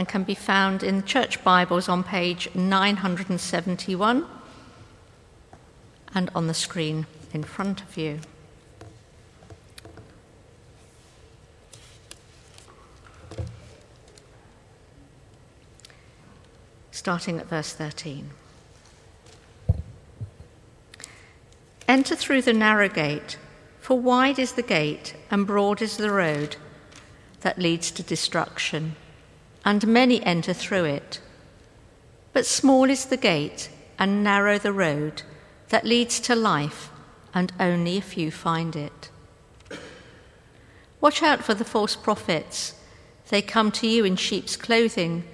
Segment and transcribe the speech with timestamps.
[0.00, 4.26] and can be found in Church Bibles on page 971
[6.14, 8.20] and on the screen in front of you.
[16.90, 18.30] Starting at verse 13.
[21.86, 23.36] Enter through the narrow gate,
[23.80, 26.56] for wide is the gate and broad is the road
[27.42, 28.96] that leads to destruction,
[29.64, 31.20] and many enter through it.
[32.32, 33.68] But small is the gate
[33.98, 35.22] and narrow the road
[35.68, 36.90] that leads to life,
[37.34, 39.10] and only a few find it.
[41.00, 42.74] Watch out for the false prophets.
[43.28, 45.24] They come to you in sheep's clothing,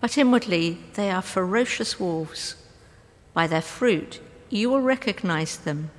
[0.00, 2.54] but inwardly they are ferocious wolves.
[3.32, 5.90] By their fruit you will recognize them.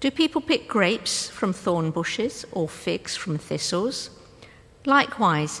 [0.00, 4.10] Do people pick grapes from thorn bushes or figs from thistles?
[4.84, 5.60] Likewise,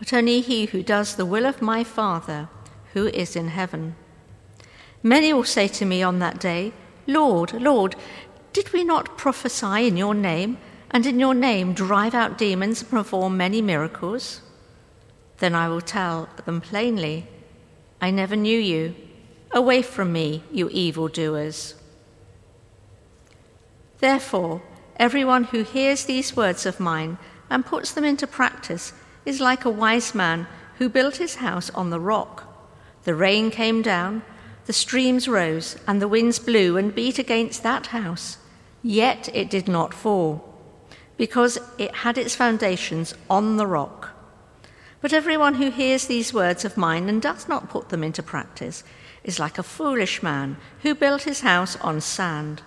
[0.00, 2.48] but only he who does the will of my Father
[2.94, 3.94] who is in heaven.
[5.02, 6.72] Many will say to me on that day,
[7.06, 7.94] Lord, Lord,
[8.54, 10.56] did we not prophesy in your name,
[10.90, 14.40] and in your name drive out demons and perform many miracles?
[15.36, 17.28] Then I will tell them plainly,
[18.00, 18.94] I never knew you.
[19.52, 21.74] Away from me, you evildoers.
[23.98, 24.62] Therefore,
[24.96, 27.18] everyone who hears these words of mine
[27.50, 30.46] and puts them into practice is like a wise man
[30.78, 32.46] who built his house on the rock.
[33.04, 34.22] The rain came down,
[34.66, 38.38] the streams rose, and the winds blew and beat against that house.
[38.82, 40.54] Yet it did not fall,
[41.16, 44.10] because it had its foundations on the rock.
[45.00, 48.84] But everyone who hears these words of mine and does not put them into practice
[49.24, 52.62] is like a foolish man who built his house on sand.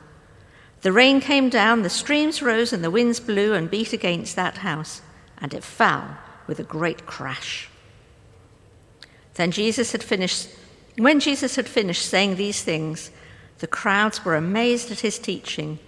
[0.82, 4.58] The rain came down, the streams rose, and the winds blew and beat against that
[4.58, 5.02] house,
[5.38, 6.18] and it fell
[6.48, 7.70] with a great crash.
[9.36, 10.50] Then Jesus had finished,
[10.98, 13.12] when Jesus had finished saying these things,
[13.60, 15.80] the crowds were amazed at his teaching,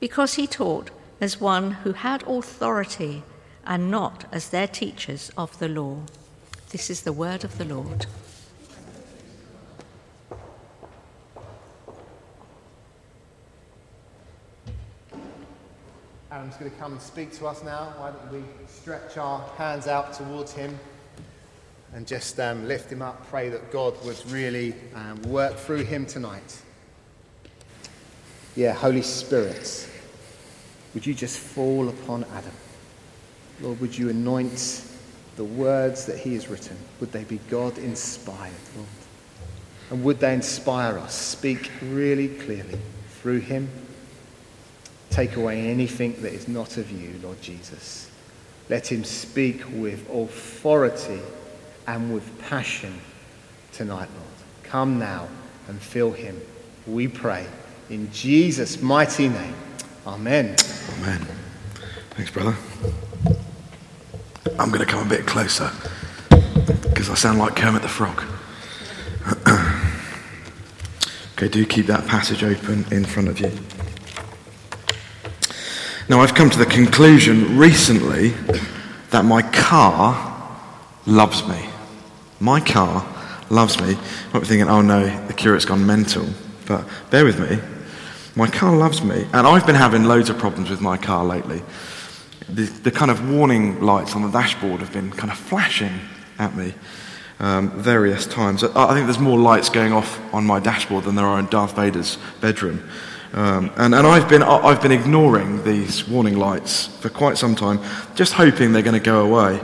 [0.00, 3.22] because he taught as one who had authority
[3.66, 5.98] and not as their teachers of the law.
[6.70, 8.06] This is the word of the Lord.
[16.54, 17.92] Adam's going to come and speak to us now.
[17.96, 20.78] Why don't we stretch our hands out towards him
[21.92, 26.06] and just um, lift him up, pray that God would really um, work through him
[26.06, 26.62] tonight.
[28.54, 29.88] Yeah, Holy Spirit,
[30.92, 32.52] would you just fall upon Adam?
[33.60, 34.84] Lord, would you anoint
[35.34, 36.76] the words that he has written?
[37.00, 38.88] Would they be God inspired, Lord?
[39.90, 41.14] And would they inspire us?
[41.14, 42.78] Speak really clearly
[43.08, 43.68] through him
[45.14, 48.10] Take away anything that is not of you, Lord Jesus.
[48.68, 51.20] Let him speak with authority
[51.86, 53.00] and with passion
[53.72, 54.28] tonight, Lord.
[54.64, 55.28] Come now
[55.68, 56.40] and fill him,
[56.88, 57.46] we pray.
[57.90, 59.54] In Jesus' mighty name.
[60.04, 60.56] Amen.
[60.98, 61.24] Amen.
[62.10, 62.56] Thanks, brother.
[64.58, 65.70] I'm going to come a bit closer
[66.88, 68.20] because I sound like Kermit the Frog.
[71.34, 73.52] okay, do keep that passage open in front of you.
[76.06, 78.34] Now, I've come to the conclusion recently
[79.08, 80.60] that my car
[81.06, 81.64] loves me.
[82.40, 83.06] My car
[83.48, 83.92] loves me.
[83.92, 83.98] You
[84.34, 86.26] might be thinking, oh no, the curate's gone mental.
[86.66, 87.58] But bear with me.
[88.36, 89.26] My car loves me.
[89.32, 91.62] And I've been having loads of problems with my car lately.
[92.50, 96.00] The, the kind of warning lights on the dashboard have been kind of flashing
[96.38, 96.74] at me
[97.40, 98.62] um, various times.
[98.62, 101.74] I think there's more lights going off on my dashboard than there are in Darth
[101.76, 102.86] Vader's bedroom.
[103.34, 107.80] Um, and, and I've, been, I've been ignoring these warning lights for quite some time,
[108.14, 109.60] just hoping they're going to go away.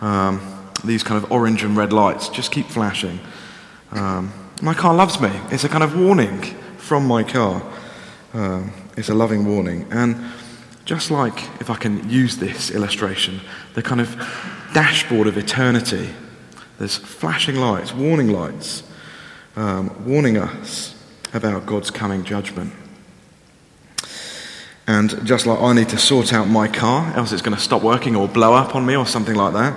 [0.00, 0.40] Um,
[0.84, 3.20] these kind of orange and red lights just keep flashing.
[3.92, 5.30] Um, my car loves me.
[5.52, 6.40] It's a kind of warning
[6.76, 7.62] from my car.
[8.32, 9.86] Um, it's a loving warning.
[9.92, 10.16] And
[10.84, 13.40] just like, if I can use this illustration,
[13.74, 14.16] the kind of
[14.74, 16.10] dashboard of eternity,
[16.78, 18.82] there's flashing lights, warning lights,
[19.54, 20.96] um, warning us
[21.32, 22.72] about God's coming judgment.
[24.86, 27.82] And just like I need to sort out my car, else it's going to stop
[27.82, 29.74] working or blow up on me or something like that,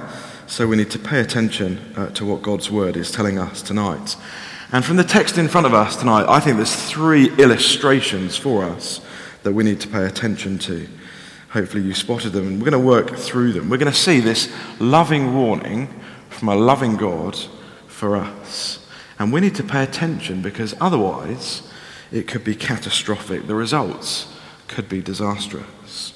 [0.47, 4.15] so we need to pay attention uh, to what God's word is telling us tonight.
[4.71, 8.63] And from the text in front of us tonight, I think there's three illustrations for
[8.63, 8.99] us
[9.43, 10.87] that we need to pay attention to.
[11.51, 13.69] Hopefully, you spotted them, and we're going to work through them.
[13.69, 15.87] We're going to see this loving warning
[16.29, 17.37] from a loving God
[17.87, 18.85] for us.
[19.19, 21.63] And we need to pay attention because otherwise,
[22.11, 23.47] it could be catastrophic.
[23.47, 24.27] The results
[24.67, 26.13] could be disastrous.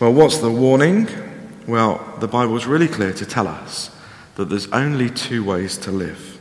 [0.00, 1.08] Well, what's the warning?
[1.66, 3.90] Well, the Bible is really clear to tell us
[4.34, 6.40] that there's only two ways to live.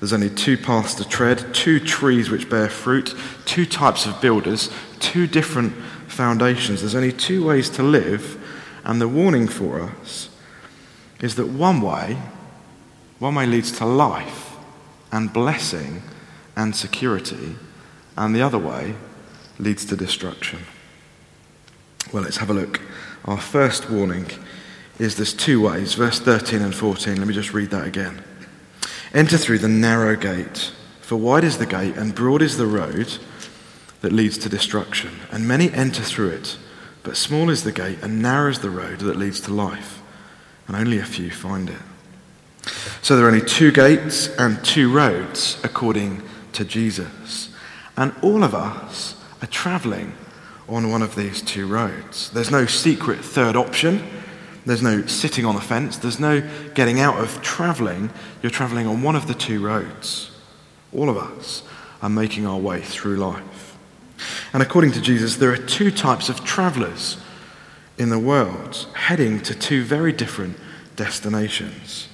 [0.00, 4.70] There's only two paths to tread, two trees which bear fruit, two types of builders,
[4.98, 5.72] two different
[6.08, 6.80] foundations.
[6.80, 8.42] There's only two ways to live,
[8.84, 10.28] and the warning for us
[11.20, 12.18] is that one way,
[13.18, 14.56] one way leads to life
[15.12, 16.02] and blessing
[16.56, 17.56] and security,
[18.16, 18.94] and the other way
[19.58, 20.60] leads to destruction.
[22.12, 22.80] Well, let's have a look.
[23.24, 24.26] Our first warning
[24.98, 27.16] is there's two ways, verse 13 and 14.
[27.16, 28.22] Let me just read that again.
[29.12, 33.18] Enter through the narrow gate, for wide is the gate and broad is the road
[34.00, 36.58] that leads to destruction, and many enter through it.
[37.02, 40.02] But small is the gate and narrow is the road that leads to life,
[40.66, 41.82] and only a few find it.
[43.02, 47.50] So there are only two gates and two roads according to Jesus.
[47.96, 50.12] And all of us are traveling
[50.68, 52.30] on one of these two roads.
[52.30, 54.02] There's no secret third option.
[54.64, 55.96] There's no sitting on the fence.
[55.98, 56.42] There's no
[56.74, 58.10] getting out of traveling.
[58.42, 60.30] You're traveling on one of the two roads.
[60.92, 61.62] All of us
[62.02, 63.76] are making our way through life.
[64.52, 67.18] And according to Jesus, there are two types of travelers
[67.98, 70.56] in the world heading to two very different
[70.96, 72.08] destinations.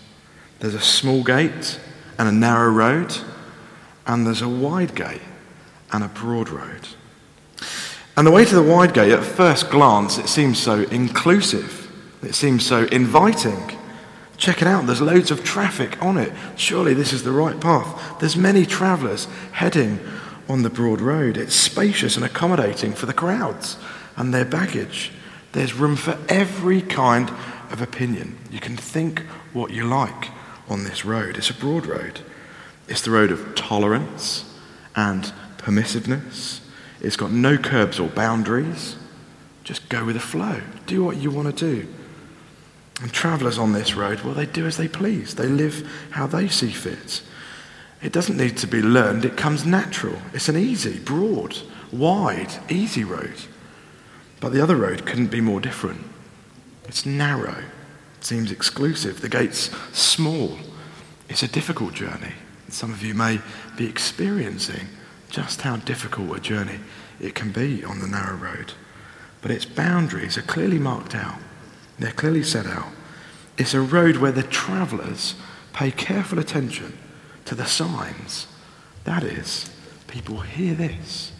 [0.60, 1.80] There's a small gate
[2.18, 3.16] and a narrow road,
[4.06, 5.22] and there's a wide gate
[5.92, 6.88] and a broad road.
[8.16, 11.90] And the way to the wide gate, at first glance, it seems so inclusive.
[12.22, 13.78] It seems so inviting.
[14.36, 16.32] Check it out, there's loads of traffic on it.
[16.56, 18.18] Surely this is the right path.
[18.20, 19.98] There's many travellers heading
[20.48, 21.36] on the broad road.
[21.36, 23.78] It's spacious and accommodating for the crowds
[24.16, 25.12] and their baggage.
[25.52, 27.30] There's room for every kind
[27.70, 28.36] of opinion.
[28.50, 29.20] You can think
[29.52, 30.30] what you like
[30.68, 31.36] on this road.
[31.38, 32.20] It's a broad road.
[32.88, 34.44] It's the road of tolerance
[34.94, 36.60] and permissiveness.
[37.02, 38.96] It's got no curbs or boundaries.
[39.64, 40.62] Just go with the flow.
[40.86, 41.88] Do what you want to do.
[43.00, 45.34] And travellers on this road, well, they do as they please.
[45.34, 47.22] They live how they see fit.
[48.00, 50.16] It doesn't need to be learned, it comes natural.
[50.32, 51.56] It's an easy, broad,
[51.92, 53.34] wide, easy road.
[54.40, 56.00] But the other road couldn't be more different.
[56.84, 57.64] It's narrow,
[58.18, 59.20] it seems exclusive.
[59.20, 60.56] The gate's small.
[61.28, 62.32] It's a difficult journey.
[62.68, 63.40] Some of you may
[63.76, 64.86] be experiencing
[65.32, 66.78] just how difficult a journey
[67.18, 68.74] it can be on the narrow road.
[69.40, 71.38] But its boundaries are clearly marked out.
[71.98, 72.92] They're clearly set out.
[73.56, 75.34] It's a road where the travellers
[75.72, 76.98] pay careful attention
[77.46, 78.46] to the signs.
[79.04, 79.70] That is,
[80.06, 81.32] people hear this.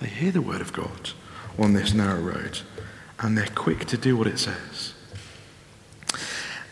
[0.00, 1.10] They hear the word of God
[1.56, 2.58] on this narrow road,
[3.20, 4.92] and they're quick to do what it says.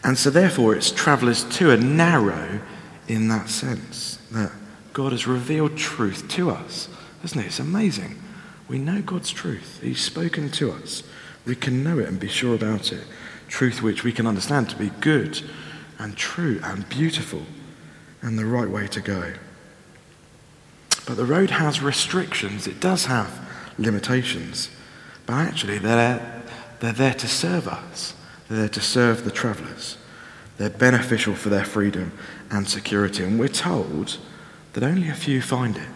[0.02, 2.60] And so, therefore, its travellers too are narrow
[3.06, 4.50] in that sense that
[4.94, 6.88] God has revealed truth to us,
[7.22, 7.46] isn't it?
[7.46, 8.22] It's amazing.
[8.68, 11.02] We know God's truth, He's spoken to us.
[11.44, 13.04] We can know it and be sure about it
[13.48, 15.40] truth which we can understand to be good
[15.98, 17.42] and true and beautiful
[18.22, 19.32] and the right way to go.
[21.06, 23.46] But the road has restrictions, it does have
[23.78, 24.70] limitations,
[25.26, 26.42] but actually they're,
[26.80, 28.14] they're there to serve us,
[28.48, 29.98] they're there to serve the travellers.
[30.56, 32.12] They're beneficial for their freedom
[32.50, 34.18] and security, and we're told
[34.74, 35.88] that only a few find it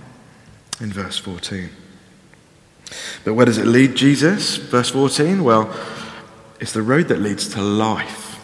[0.81, 1.69] in verse 14.
[3.25, 4.57] But where does it lead Jesus?
[4.57, 5.45] Verse 14?
[5.45, 5.75] Well,
[6.61, 8.41] it's the road that leads to life.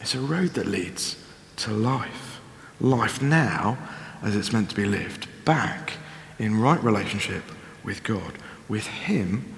[0.00, 1.16] It's a road that leads
[1.58, 2.40] to life.
[2.80, 3.78] Life now
[4.22, 5.94] as it's meant to be lived, back
[6.38, 7.42] in right relationship
[7.82, 8.34] with God,
[8.68, 9.54] with Him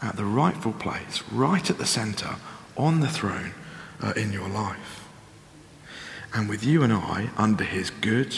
[0.00, 2.36] at the rightful place, right at the centre,
[2.76, 3.52] on the throne
[4.02, 5.08] uh, in your life.
[6.34, 8.34] And with you and I under His good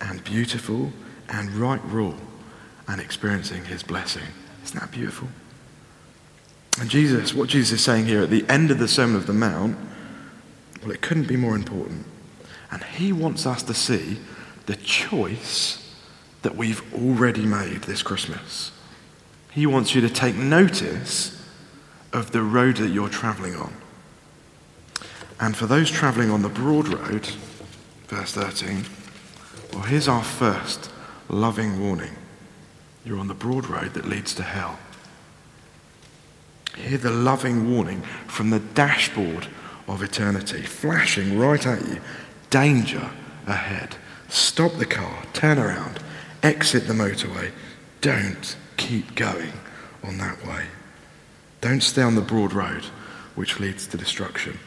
[0.00, 0.92] and beautiful
[1.28, 2.16] and right rule
[2.86, 4.24] and experiencing His blessing.
[4.64, 5.28] Isn't that beautiful?
[6.80, 9.32] And Jesus, what Jesus is saying here at the end of the Sermon of the
[9.32, 9.76] Mount,
[10.82, 12.06] well, it couldn't be more important.
[12.70, 14.18] And he wants us to see
[14.66, 15.96] the choice
[16.42, 18.70] that we've already made this Christmas.
[19.50, 21.34] He wants you to take notice
[22.12, 23.74] of the road that you're traveling on.
[25.40, 27.26] And for those traveling on the broad road,
[28.08, 28.84] verse 13,
[29.72, 30.90] well, here's our first
[31.28, 32.14] loving warning.
[33.04, 34.78] You're on the broad road that leads to hell.
[36.76, 39.48] Hear the loving warning from the dashboard
[39.86, 42.00] of eternity, flashing right at you.
[42.50, 43.10] Danger
[43.46, 43.96] ahead.
[44.28, 46.00] Stop the car, turn around,
[46.42, 47.50] exit the motorway.
[48.00, 49.52] Don't keep going
[50.04, 50.66] on that way.
[51.60, 52.84] Don't stay on the broad road
[53.34, 54.58] which leads to destruction.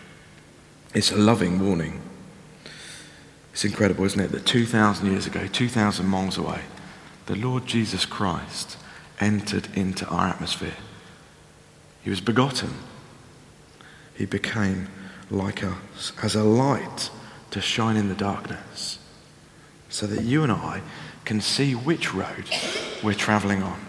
[0.94, 2.02] It's a loving warning.
[3.52, 6.62] It's incredible, isn't it, that 2,000 years ago, 2,000 miles away,
[7.26, 8.78] the Lord Jesus Christ
[9.20, 10.78] entered into our atmosphere.
[12.04, 12.74] He was begotten.
[14.16, 14.88] He became
[15.30, 17.10] like us as a light
[17.52, 19.00] to shine in the darkness
[19.90, 20.82] so that you and I
[21.26, 22.46] can see which road
[23.04, 23.80] we're traveling on,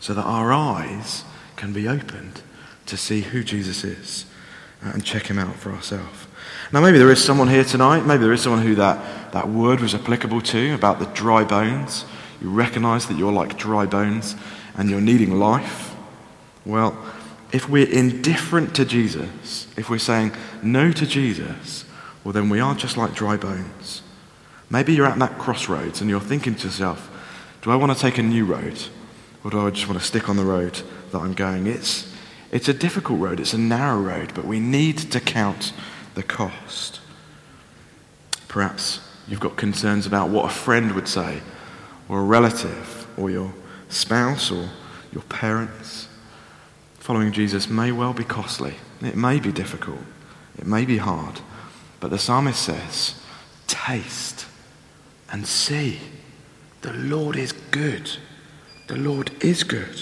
[0.00, 1.24] so that our eyes
[1.56, 2.40] can be opened
[2.86, 4.26] to see who Jesus is
[4.80, 6.26] and check him out for ourselves.
[6.72, 9.80] Now, maybe there is someone here tonight, maybe there is someone who that, that word
[9.80, 12.04] was applicable to about the dry bones.
[12.40, 14.34] You recognize that you're like dry bones
[14.76, 15.94] and you're needing life.
[16.66, 16.96] Well,
[17.52, 20.32] if we're indifferent to Jesus, if we're saying
[20.62, 21.84] no to Jesus,
[22.24, 24.02] well, then we are just like dry bones.
[24.70, 27.10] Maybe you're at that crossroads and you're thinking to yourself,
[27.62, 28.82] do I want to take a new road?
[29.44, 30.80] Or do I just want to stick on the road
[31.12, 31.66] that I'm going?
[31.66, 32.12] It's,
[32.50, 35.72] it's a difficult road, it's a narrow road, but we need to count
[36.14, 37.00] the cost.
[38.48, 41.40] Perhaps you've got concerns about what a friend would say,
[42.08, 43.52] or a relative, or your
[43.88, 44.70] spouse, or
[45.12, 46.08] your parents.
[46.98, 48.74] Following Jesus may well be costly.
[49.00, 50.00] It may be difficult.
[50.58, 51.40] It may be hard.
[52.00, 53.20] But the psalmist says,
[53.66, 54.46] Taste
[55.30, 55.98] and see.
[56.82, 58.10] The Lord is good.
[58.86, 60.00] The Lord is good.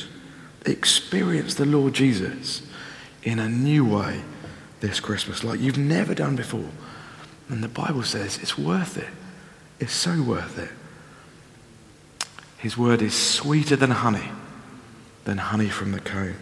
[0.67, 2.63] Experience the Lord Jesus
[3.23, 4.23] in a new way
[4.83, 6.69] this Christmas, like you've never done before.
[7.49, 9.09] And the Bible says it's worth it.
[9.81, 10.71] It's so worth it.
[12.59, 14.29] His word is sweeter than honey,
[15.25, 16.37] than honey from the comb.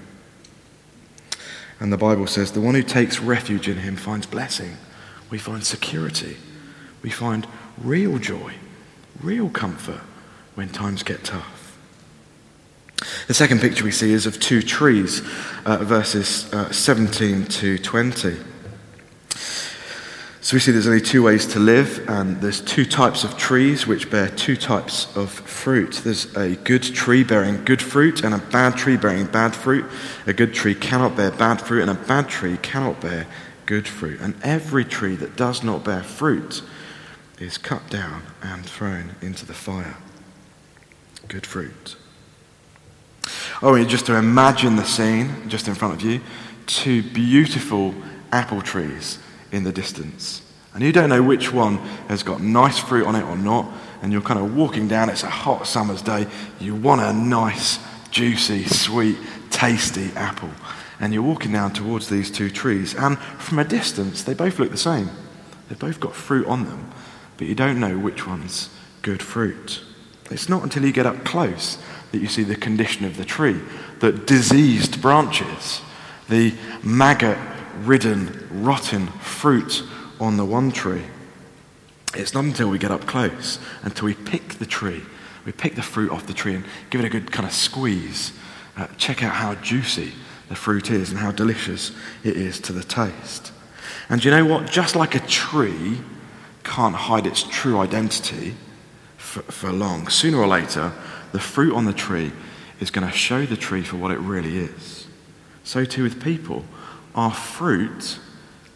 [1.79, 4.77] And the Bible says the one who takes refuge in him finds blessing.
[5.31, 6.37] We find security.
[7.03, 7.47] We find
[7.79, 8.55] real joy,
[9.23, 10.01] real comfort
[10.55, 11.60] when times get tough.
[13.27, 15.23] The second picture we see is of two trees,
[15.65, 18.37] uh, verses uh, 17 to 20.
[20.43, 23.87] So we see there's only two ways to live, and there's two types of trees
[23.87, 26.01] which bear two types of fruit.
[26.03, 29.85] There's a good tree bearing good fruit, and a bad tree bearing bad fruit.
[30.27, 33.27] A good tree cannot bear bad fruit, and a bad tree cannot bear
[33.67, 34.21] good fruit.
[34.21, 36.63] And every tree that does not bear fruit
[37.39, 39.97] is cut down and thrown into the fire.
[41.29, 41.97] Good fruit.
[43.63, 46.21] Oh, you just to imagine the scene just in front of you
[46.67, 47.95] two beautiful
[48.33, 49.19] apple trees
[49.51, 50.43] in the distance.
[50.73, 53.69] And you don't know which one has got nice fruit on it or not.
[54.03, 56.29] And you're kind of walking down, it's a hot summer's day.
[56.61, 59.19] You want a nice, juicy, sweet,
[59.51, 60.51] tasty apple.
[61.01, 62.95] And you're walking down towards these two trees.
[62.95, 65.11] And from a distance, they both look the same.
[65.69, 66.93] They've both got fruit on them
[67.41, 68.69] but you don't know which one's
[69.01, 69.81] good fruit.
[70.31, 73.61] It's not until you get up close that you see the condition of the tree,
[74.01, 75.81] the diseased branches,
[76.29, 77.39] the maggot
[77.83, 79.83] ridden, rotten fruit
[80.19, 81.05] on the one tree.
[82.15, 85.03] It's not until we get up close, until we pick the tree,
[85.45, 88.33] we pick the fruit off the tree and give it a good kind of squeeze,
[88.77, 90.13] uh, check out how juicy
[90.49, 91.93] the fruit is and how delicious
[92.25, 93.53] it is to the taste.
[94.09, 94.71] And you know what?
[94.71, 96.01] Just like a tree,
[96.65, 98.55] can't hide its true identity
[99.17, 100.09] for, for long.
[100.09, 100.93] Sooner or later,
[101.33, 102.33] the fruit on the tree
[102.81, 105.07] is going to show the tree for what it really is.
[105.65, 106.65] So too with people.
[107.15, 108.19] Our fruit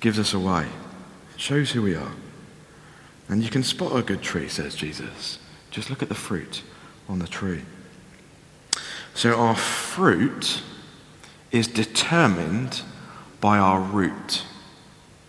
[0.00, 0.66] gives us away,
[1.34, 2.12] it shows who we are.
[3.28, 5.38] And you can spot a good tree, says Jesus.
[5.70, 6.62] Just look at the fruit
[7.08, 7.62] on the tree.
[9.14, 10.62] So our fruit
[11.50, 12.82] is determined
[13.40, 14.44] by our root.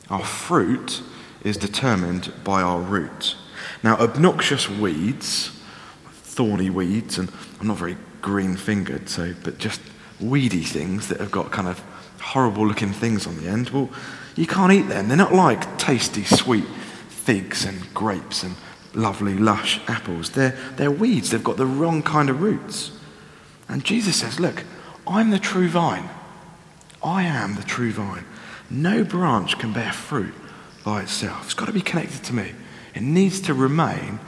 [0.09, 1.01] Our fruit
[1.43, 3.35] is determined by our root.
[3.83, 5.54] Now, obnoxious weeds,
[6.35, 9.81] thorny weeds, and I'm not very green fingered, so, but just
[10.19, 11.79] weedy things that have got kind of
[12.21, 13.89] horrible looking things on the end, well,
[14.35, 15.07] you can't eat them.
[15.07, 16.65] They're not like tasty, sweet
[17.07, 18.55] figs and grapes and
[18.93, 20.31] lovely, lush apples.
[20.31, 21.31] They're, they're weeds.
[21.31, 22.91] They've got the wrong kind of roots.
[23.69, 24.63] And Jesus says, Look,
[25.07, 26.09] I'm the true vine.
[27.03, 28.25] I am the true vine.
[28.69, 30.33] No branch can bear fruit
[30.83, 31.45] by itself.
[31.45, 32.53] It's got to be connected to me.
[32.93, 34.19] It needs to remain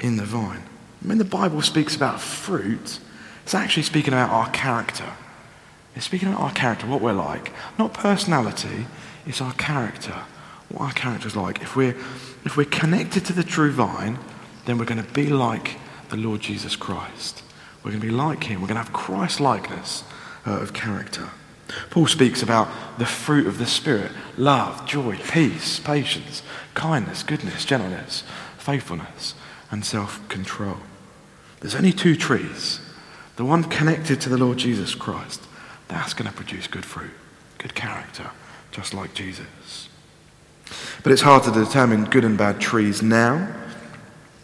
[0.00, 0.62] in the vine.
[1.04, 2.98] When the Bible speaks about fruit,
[3.42, 5.12] it's actually speaking about our character.
[5.94, 7.52] It's speaking about our character, what we're like.
[7.78, 8.86] Not personality,
[9.26, 10.22] it's our character.
[10.70, 11.60] What our character's like.
[11.60, 11.94] If we're,
[12.44, 14.18] if we're connected to the true vine,
[14.64, 15.76] then we're going to be like
[16.08, 17.42] the Lord Jesus Christ.
[17.82, 18.62] We're going to be like him.
[18.62, 20.04] We're going to have Christ likeness
[20.46, 21.28] uh, of character.
[21.90, 22.68] Paul speaks about
[22.98, 26.42] the fruit of the Spirit love, joy, peace, patience,
[26.72, 28.24] kindness, goodness, gentleness,
[28.56, 29.34] faithfulness,
[29.70, 30.78] and self control.
[31.64, 32.78] There's only two trees.
[33.36, 35.42] The one connected to the Lord Jesus Christ,
[35.88, 37.12] that's going to produce good fruit,
[37.56, 38.32] good character,
[38.70, 39.88] just like Jesus.
[41.02, 43.50] But it's hard to determine good and bad trees now.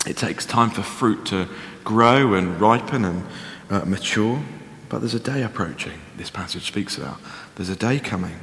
[0.07, 1.47] It takes time for fruit to
[1.85, 3.27] grow and ripen and
[3.69, 4.43] uh, mature.
[4.89, 7.19] But there's a day approaching, this passage speaks about.
[7.57, 8.41] There's a day coming,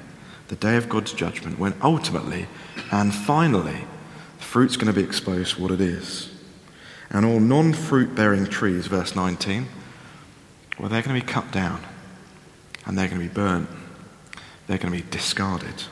[0.49, 2.45] the day of God's judgment, when ultimately
[2.91, 3.85] and finally,
[4.37, 6.36] the fruit's going to be exposed what it is.
[7.09, 9.67] And all non fruit bearing trees, verse 19,
[10.79, 11.81] well, they're going to be cut down
[12.85, 13.69] and they're going to be burnt.
[14.67, 15.83] They're going to be discarded.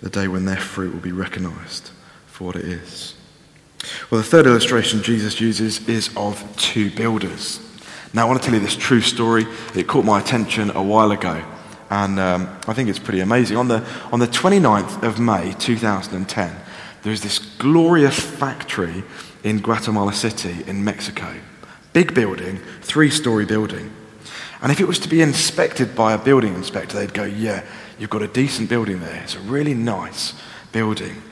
[0.00, 1.90] The day when their fruit will be recognized
[2.26, 3.14] for what it is.
[4.10, 7.60] Well, the third illustration Jesus uses is of two builders.
[8.12, 9.46] Now, I want to tell you this true story.
[9.74, 11.44] It caught my attention a while ago,
[11.90, 13.56] and um, I think it's pretty amazing.
[13.56, 16.54] On the, on the 29th of May 2010,
[17.02, 19.04] there's this glorious factory
[19.44, 21.32] in Guatemala City in Mexico.
[21.92, 23.92] Big building, three story building.
[24.60, 27.62] And if it was to be inspected by a building inspector, they'd go, Yeah,
[27.98, 29.22] you've got a decent building there.
[29.22, 30.34] It's a really nice
[30.72, 31.22] building.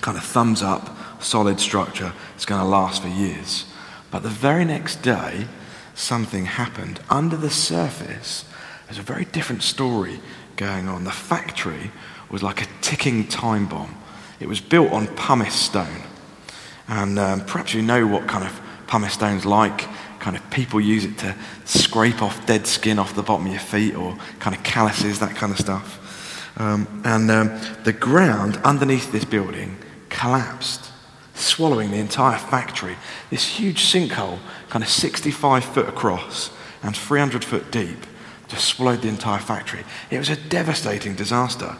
[0.00, 2.12] Kind of thumbs up, solid structure.
[2.34, 3.66] It's going to last for years.
[4.10, 5.46] But the very next day,
[5.94, 7.00] something happened.
[7.08, 8.44] Under the surface,
[8.86, 10.20] there's a very different story
[10.56, 11.04] going on.
[11.04, 11.92] The factory
[12.28, 13.94] was like a ticking time bomb.
[14.40, 16.02] It was built on pumice stone.
[16.88, 19.86] And um, perhaps you know what kind of pumice stone's like.
[20.18, 23.60] Kind of people use it to scrape off dead skin off the bottom of your
[23.60, 25.98] feet or kind of calluses, that kind of stuff.
[26.58, 29.78] Um, and um, the ground underneath this building
[30.10, 30.92] collapsed
[31.34, 32.96] swallowing the entire factory.
[33.30, 36.50] This huge sinkhole, kind of 65 foot across
[36.82, 38.06] and 300 foot deep,
[38.48, 39.84] just swallowed the entire factory.
[40.10, 41.76] It was a devastating disaster.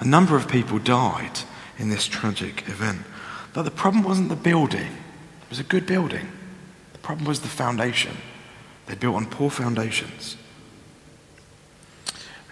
[0.00, 1.40] A number of people died
[1.78, 3.02] in this tragic event.
[3.56, 6.28] But the problem wasn't the building, it was a good building.
[6.92, 8.14] The problem was the foundation.
[8.84, 10.36] They built on poor foundations.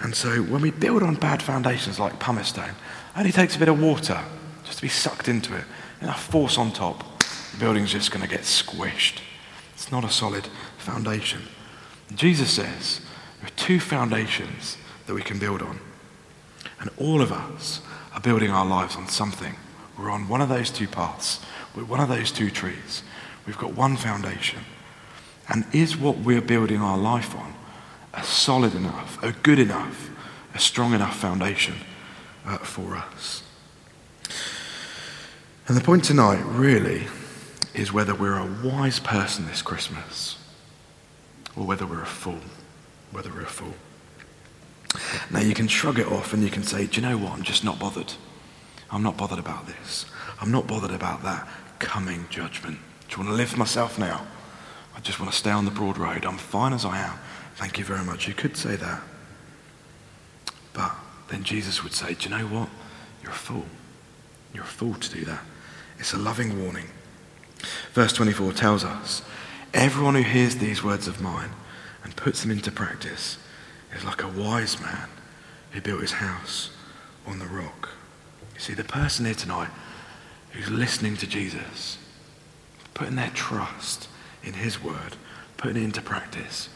[0.00, 3.58] And so when we build on bad foundations like pumice stone, it only takes a
[3.58, 4.18] bit of water
[4.64, 5.64] just to be sucked into it
[6.00, 7.04] enough force on top,
[7.52, 9.20] the building's just going to get squished.
[9.74, 10.48] It's not a solid
[10.78, 11.42] foundation.
[12.14, 13.02] Jesus says
[13.40, 15.80] there are two foundations that we can build on.
[16.80, 17.82] And all of us
[18.14, 19.56] are building our lives on something.
[19.98, 21.40] We're on one of those two paths.
[21.74, 23.02] We're one of those two trees.
[23.46, 24.60] We've got one foundation.
[25.48, 27.54] And is what we're building our life on
[28.14, 30.10] a solid enough, a good enough,
[30.54, 31.74] a strong enough foundation
[32.46, 33.42] uh, for us?
[35.66, 37.06] And the point tonight really
[37.74, 40.38] is whether we're a wise person this Christmas
[41.56, 42.40] or whether we're a fool.
[43.10, 43.74] Whether we're a fool.
[45.30, 47.32] Now, you can shrug it off and you can say, Do you know what?
[47.32, 48.12] I'm just not bothered.
[48.94, 50.06] I'm not bothered about this.
[50.40, 51.48] I'm not bothered about that
[51.80, 52.78] coming judgment.
[53.08, 54.24] Do you want to live for myself now?
[54.96, 56.24] I just want to stay on the broad road.
[56.24, 57.18] I'm fine as I am.
[57.56, 58.28] Thank you very much.
[58.28, 59.02] You could say that.
[60.72, 60.94] But
[61.28, 62.68] then Jesus would say, Do you know what?
[63.20, 63.64] You're a fool.
[64.52, 65.42] You're a fool to do that.
[65.98, 66.86] It's a loving warning.
[67.94, 69.22] Verse 24 tells us
[69.72, 71.50] everyone who hears these words of mine
[72.04, 73.38] and puts them into practice
[73.96, 75.08] is like a wise man
[75.72, 76.70] who built his house
[77.26, 77.93] on the rock.
[78.54, 79.70] You see, the person here tonight
[80.52, 81.98] who's listening to Jesus,
[82.94, 84.08] putting their trust
[84.42, 85.16] in his word,
[85.56, 86.68] putting it into practice,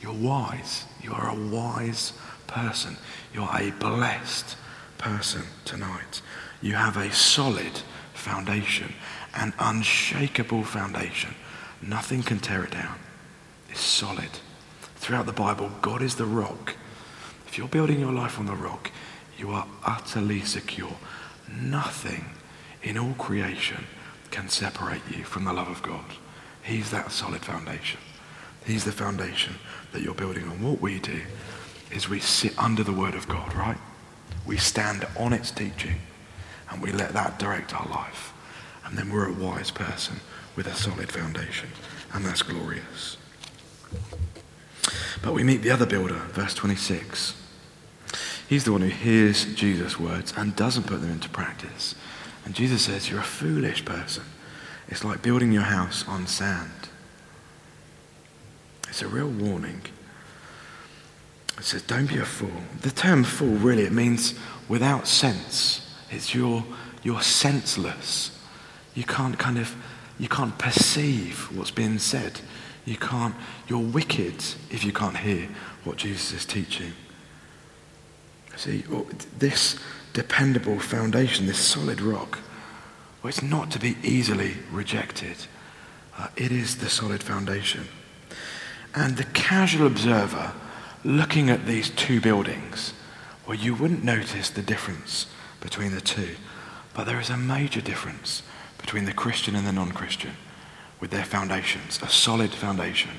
[0.00, 0.84] you're wise.
[1.00, 2.12] You are a wise
[2.46, 2.96] person.
[3.32, 4.56] You're a blessed
[4.98, 6.20] person tonight.
[6.60, 7.80] You have a solid
[8.14, 8.94] foundation,
[9.34, 11.34] an unshakable foundation.
[11.80, 12.98] Nothing can tear it down.
[13.70, 14.30] It's solid.
[14.96, 16.76] Throughout the Bible, God is the rock.
[17.46, 18.90] If you're building your life on the rock,
[19.38, 20.96] you are utterly secure.
[21.60, 22.24] Nothing
[22.82, 23.84] in all creation
[24.30, 26.04] can separate you from the love of God.
[26.62, 28.00] He's that solid foundation.
[28.64, 29.54] He's the foundation
[29.92, 30.62] that you're building on.
[30.62, 31.20] What we do
[31.90, 33.78] is we sit under the Word of God, right?
[34.46, 35.96] We stand on its teaching
[36.70, 38.32] and we let that direct our life.
[38.84, 40.16] And then we're a wise person
[40.56, 41.68] with a solid foundation.
[42.12, 43.16] And that's glorious.
[45.22, 47.41] But we meet the other builder, verse 26.
[48.48, 51.94] He's the one who hears Jesus' words and doesn't put them into practice.
[52.44, 54.24] And Jesus says, You're a foolish person.
[54.88, 56.70] It's like building your house on sand.
[58.88, 59.80] It's a real warning.
[61.58, 62.50] It says, Don't be a fool.
[62.82, 64.34] The term fool, really, it means
[64.68, 65.88] without sense.
[66.10, 66.64] It's you're,
[67.02, 68.38] you're senseless.
[68.94, 69.74] You can't kind of,
[70.18, 72.40] you can't perceive what's being said.
[72.84, 73.34] You can't,
[73.68, 75.48] you're wicked if you can't hear
[75.84, 76.92] what Jesus is teaching.
[78.56, 79.06] See, oh,
[79.38, 79.78] this
[80.12, 82.38] dependable foundation, this solid rock,
[83.22, 85.36] well, it's not to be easily rejected.
[86.18, 87.86] Uh, it is the solid foundation.
[88.94, 90.52] And the casual observer
[91.04, 92.92] looking at these two buildings,
[93.46, 95.26] well, you wouldn't notice the difference
[95.60, 96.36] between the two.
[96.94, 98.42] But there is a major difference
[98.78, 100.32] between the Christian and the non Christian
[101.00, 103.10] with their foundations a solid foundation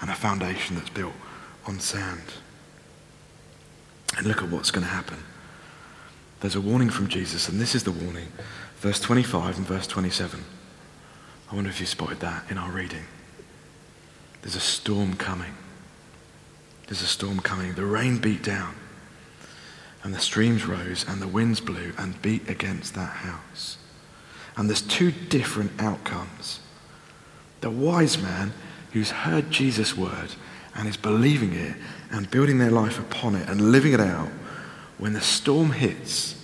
[0.00, 1.14] and a foundation that's built
[1.66, 2.22] on sand.
[4.16, 5.18] And look at what's going to happen.
[6.40, 8.28] There's a warning from Jesus, and this is the warning.
[8.78, 10.44] Verse 25 and verse 27.
[11.50, 13.04] I wonder if you spotted that in our reading.
[14.42, 15.54] There's a storm coming.
[16.86, 17.74] There's a storm coming.
[17.74, 18.74] The rain beat down,
[20.02, 23.78] and the streams rose, and the winds blew and beat against that house.
[24.56, 26.60] And there's two different outcomes.
[27.60, 28.52] The wise man
[28.92, 30.34] who's heard Jesus' word
[30.76, 31.74] and is believing it
[32.10, 34.28] and building their life upon it and living it out,
[34.98, 36.34] when the storm hits,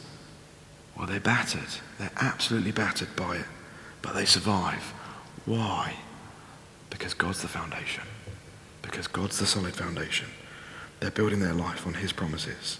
[0.96, 1.60] well, they're battered.
[1.98, 3.46] They're absolutely battered by it,
[4.02, 4.92] but they survive.
[5.44, 5.96] Why?
[6.90, 8.04] Because God's the foundation.
[8.82, 10.28] Because God's the solid foundation.
[11.00, 12.78] They're building their life on His promises.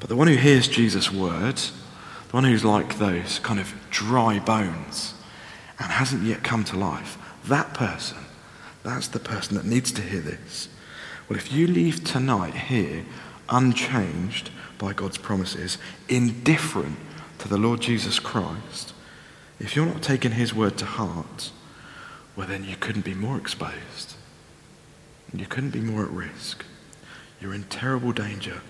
[0.00, 1.72] But the one who hears Jesus' words,
[2.28, 5.14] the one who's like those kind of dry bones
[5.78, 8.23] and hasn't yet come to life, that person,
[8.84, 10.68] that's the person that needs to hear this.
[11.28, 13.04] Well, if you leave tonight here
[13.48, 16.98] unchanged by God's promises, indifferent
[17.38, 18.92] to the Lord Jesus Christ,
[19.58, 21.50] if you're not taking his word to heart,
[22.36, 24.14] well, then you couldn't be more exposed.
[25.32, 26.64] You couldn't be more at risk.
[27.40, 28.60] You're in terrible danger.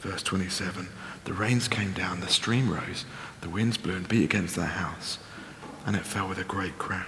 [0.00, 0.88] Verse 27
[1.24, 3.04] The rains came down, the stream rose,
[3.40, 5.18] the winds blew and beat against that house,
[5.86, 7.06] and it fell with a great crash.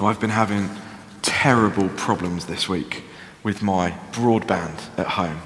[0.00, 0.68] I've been having
[1.22, 3.04] terrible problems this week
[3.42, 5.40] with my broadband at home.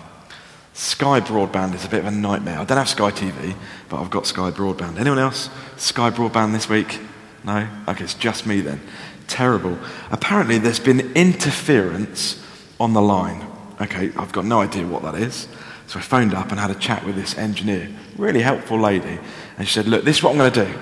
[0.73, 2.59] Sky Broadband is a bit of a nightmare.
[2.61, 3.57] I don't have Sky TV,
[3.89, 4.99] but I've got Sky Broadband.
[4.99, 5.51] Anyone else?
[5.77, 7.01] Sky Broadband this week?
[7.45, 7.69] No?
[7.89, 8.81] Okay, it's just me then.
[9.27, 9.77] Terrible.
[10.11, 12.43] Apparently, there's been interference
[12.79, 13.45] on the line.
[13.81, 15.49] Okay, I've got no idea what that is.
[15.89, 19.19] So I phoned up and had a chat with this engineer, really helpful lady,
[19.57, 20.79] and she said, Look, this is what I'm going to do.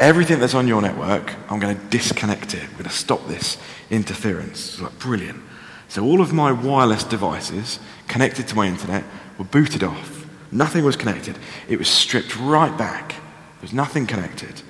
[0.00, 2.62] Everything that's on your network, I'm going to disconnect it.
[2.62, 3.58] I'm going to stop this
[3.90, 4.70] interference.
[4.70, 5.42] It's like, brilliant.
[5.88, 9.04] So all of my wireless devices connected to my internet
[9.38, 10.26] were booted off.
[10.50, 11.38] Nothing was connected.
[11.68, 13.10] It was stripped right back.
[13.10, 14.62] There was nothing connected.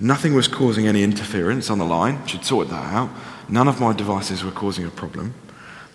[0.00, 2.26] Nothing was causing any interference on the line.
[2.26, 3.10] She'd sorted that out.
[3.50, 5.34] None of my devices were causing a problem.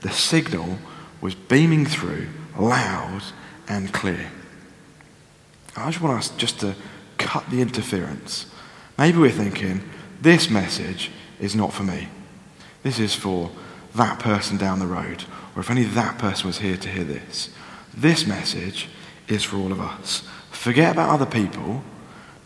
[0.02, 0.78] The signal
[1.22, 2.28] was beaming through
[2.58, 3.24] loud
[3.68, 4.30] and clear.
[5.76, 6.76] I just want us just to
[7.18, 8.46] cut the interference.
[9.00, 9.82] Maybe we're thinking,
[10.20, 11.10] this message
[11.40, 12.10] is not for me.
[12.84, 13.50] This is for
[13.96, 15.24] that person down the road,
[15.56, 17.50] or if only that person was here to hear this.
[17.96, 18.90] This message
[19.30, 20.28] is for all of us.
[20.52, 21.82] Forget about other people.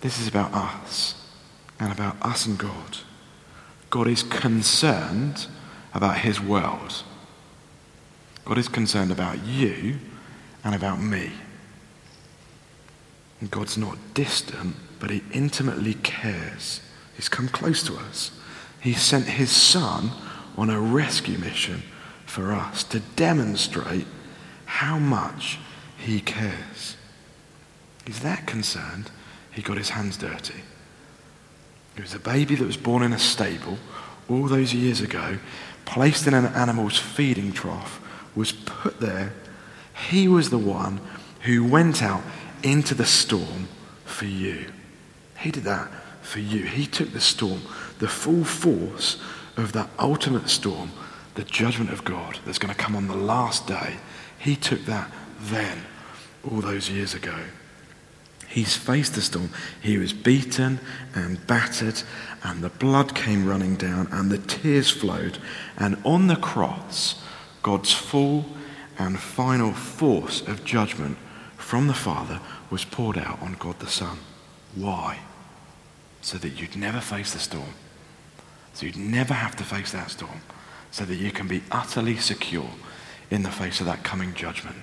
[0.02, 1.28] This is about us
[1.80, 2.98] and about us and God.
[3.90, 5.48] God is concerned
[5.92, 7.04] about his world.
[8.46, 9.98] God is concerned about you
[10.64, 11.32] and about me.
[13.42, 16.80] And God's not distant, but he intimately cares.
[17.14, 18.32] He's come close to us.
[18.80, 20.12] He sent his son
[20.56, 21.84] on a rescue mission
[22.26, 24.08] for us to demonstrate
[24.64, 25.60] how much
[25.98, 26.96] he cares.
[28.06, 29.12] He's that concerned,
[29.52, 30.62] he got his hands dirty.
[31.98, 33.80] It was a baby that was born in a stable
[34.30, 35.38] all those years ago,
[35.84, 38.00] placed in an animal's feeding trough,
[38.38, 39.34] was put there.
[40.10, 41.02] He was the one
[41.42, 42.24] who went out
[42.64, 43.68] into the storm
[44.06, 44.68] for you.
[45.44, 46.64] He did that for you.
[46.64, 47.64] He took the storm,
[48.00, 49.22] the full force
[49.58, 50.92] of that ultimate storm,
[51.36, 53.98] the judgment of God that's going to come on the last day,
[54.40, 55.80] he took that then,
[56.50, 57.36] all those years ago.
[58.48, 59.50] He's faced the storm.
[59.82, 60.80] He was beaten
[61.14, 62.02] and battered,
[62.42, 65.40] and the blood came running down, and the tears flowed.
[65.78, 67.22] And on the cross,
[67.64, 68.46] God's full
[68.98, 71.18] and final force of judgment
[71.58, 74.20] from the Father was poured out on God the Son.
[74.76, 75.20] Why?
[76.24, 77.76] So that you'd never face the storm
[78.74, 80.42] so you'd never have to face that storm,
[80.92, 82.70] so that you can be utterly secure
[83.30, 84.76] in the face of that coming judgment.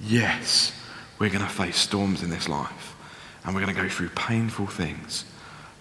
[0.00, 0.72] Yes,
[1.18, 2.96] we're going to face storms in this life,
[3.44, 5.26] and we're going to go through painful things.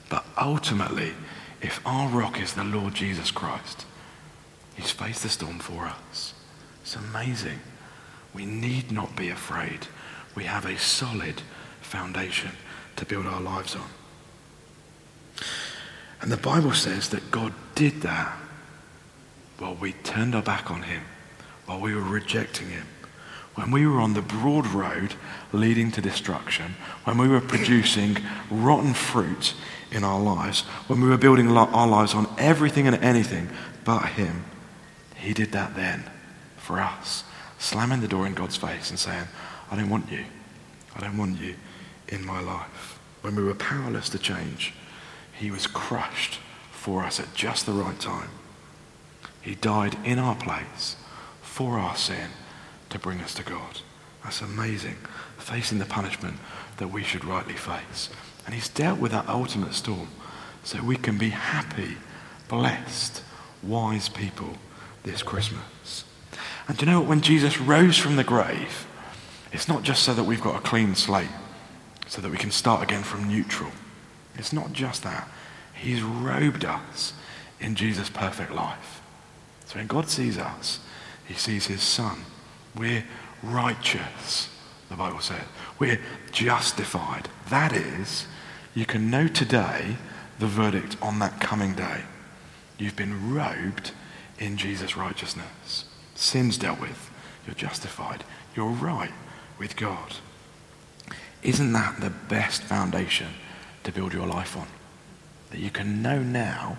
[0.10, 1.14] But ultimately,
[1.62, 3.86] if our rock is the Lord Jesus Christ,
[4.76, 6.36] He's faced the storm for us.
[6.82, 7.60] It's amazing.
[8.34, 9.88] We need not be afraid.
[10.36, 11.42] We have a solid
[11.82, 12.52] foundation
[12.98, 13.90] to build our lives on.
[16.22, 18.38] And the Bible says that God did that
[19.60, 21.04] while we turned our back on Him,
[21.68, 22.88] while we were rejecting him,
[23.56, 25.16] when we were on the broad road
[25.52, 28.18] leading to destruction, when we were producing
[28.50, 29.54] rotten fruit
[29.92, 33.50] in our lives, when we were building our lives on everything and anything
[33.84, 34.46] but him,
[35.16, 36.04] he did that then
[36.56, 37.24] for us,
[37.58, 39.28] slamming the door in God's face and saying,
[39.70, 40.24] I don't want you.
[40.96, 41.56] I don't want you
[42.08, 43.00] in my life.
[43.22, 44.74] When we were powerless to change,
[45.38, 46.40] he was crushed
[46.72, 48.30] for us at just the right time.
[49.42, 50.96] He died in our place
[51.42, 52.30] for our sin
[52.90, 53.80] to bring us to God.
[54.24, 54.96] That's amazing.
[55.38, 56.38] Facing the punishment
[56.78, 58.10] that we should rightly face.
[58.46, 60.10] And he's dealt with that ultimate storm
[60.64, 61.98] so we can be happy,
[62.50, 63.24] blessed,
[63.64, 64.58] wise people
[65.04, 66.04] this Christmas.
[66.68, 67.10] And do you know what?
[67.10, 68.88] When Jesus rose from the grave,
[69.54, 71.30] it's not just so that we've got a clean slate,
[72.08, 73.72] so that we can start again from neutral.
[74.38, 75.28] It's not just that.
[75.74, 77.14] He's robed us
[77.60, 79.02] in Jesus' perfect life.
[79.66, 80.80] So when God sees us,
[81.28, 82.20] he sees his son.
[82.76, 83.04] We're
[83.44, 84.50] righteous,
[84.90, 85.44] the Bible says.
[85.80, 86.00] We're
[86.32, 87.30] justified.
[87.50, 88.28] That is,
[88.74, 89.98] you can know today
[90.40, 92.02] the verdict on that coming day.
[92.78, 93.92] You've been robed
[94.40, 95.86] in Jesus' righteousness.
[96.16, 97.12] Sin's dealt with.
[97.46, 98.24] You're justified.
[98.56, 99.12] You're right
[99.58, 100.14] with God.
[101.44, 103.28] Isn't that the best foundation
[103.88, 104.68] to build your life on?
[105.52, 106.78] That you can know now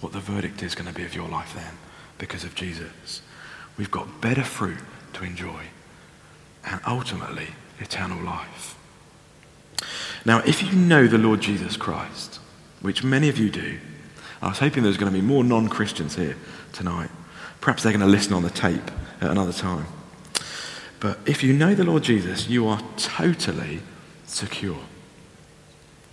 [0.00, 1.74] what the verdict is going to be of your life then
[2.18, 3.22] because of Jesus.
[3.76, 4.78] We've got better fruit
[5.12, 5.64] to enjoy
[6.64, 7.48] and ultimately
[7.78, 8.76] eternal life.
[10.24, 12.40] Now, if you know the Lord Jesus Christ,
[12.80, 13.78] which many of you do,
[14.40, 16.36] I was hoping there's going to be more non Christians here
[16.72, 17.10] tonight.
[17.60, 19.86] Perhaps they're going to listen on the tape at another time.
[20.98, 23.80] But if you know the Lord Jesus, you are totally
[24.24, 24.78] secure.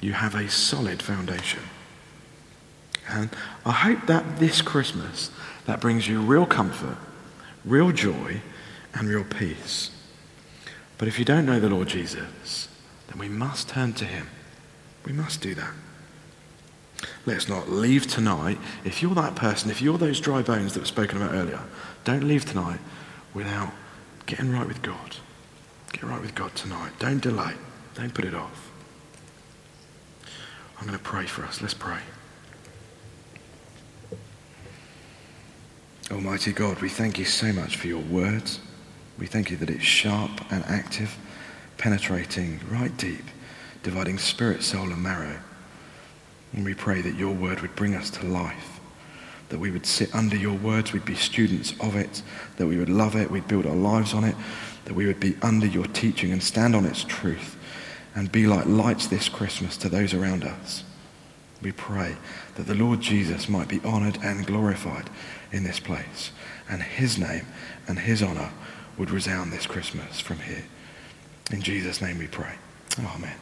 [0.03, 1.61] You have a solid foundation.
[3.07, 3.29] And
[3.65, 5.31] I hope that this Christmas,
[5.65, 6.97] that brings you real comfort,
[7.63, 8.41] real joy,
[8.93, 9.91] and real peace.
[10.97, 12.67] But if you don't know the Lord Jesus,
[13.07, 14.27] then we must turn to him.
[15.05, 15.71] We must do that.
[17.25, 18.57] Let's not leave tonight.
[18.83, 21.61] If you're that person, if you're those dry bones that were spoken about earlier,
[22.03, 22.81] don't leave tonight
[23.33, 23.71] without
[24.25, 25.15] getting right with God.
[25.93, 26.91] Get right with God tonight.
[26.99, 27.53] Don't delay.
[27.95, 28.62] Don't put it off.
[30.83, 31.61] I'm going to pray for us.
[31.61, 32.01] Let's pray.
[36.11, 38.59] Almighty God, we thank you so much for your words.
[39.17, 41.15] We thank you that it's sharp and active,
[41.77, 43.23] penetrating right deep,
[43.81, 45.39] dividing spirit, soul, and marrow.
[46.51, 48.81] And we pray that your word would bring us to life,
[49.47, 52.21] that we would sit under your words, we'd be students of it,
[52.57, 54.35] that we would love it, we'd build our lives on it,
[54.83, 57.57] that we would be under your teaching and stand on its truth
[58.15, 60.83] and be like lights this Christmas to those around us.
[61.61, 62.17] We pray
[62.55, 65.09] that the Lord Jesus might be honored and glorified
[65.51, 66.31] in this place,
[66.69, 67.45] and his name
[67.87, 68.51] and his honor
[68.97, 70.65] would resound this Christmas from here.
[71.51, 72.55] In Jesus' name we pray.
[72.99, 73.35] Amen.